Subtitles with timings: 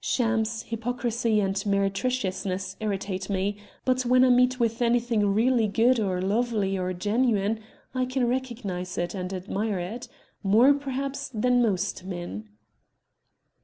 [0.03, 6.19] Shams, hypocrisy, and meretriciousness irritate me, but when I meet with anything really good or
[6.19, 7.59] lovely or genuine
[7.93, 10.07] I can recognize it and admire it
[10.41, 12.49] more perhaps than most men."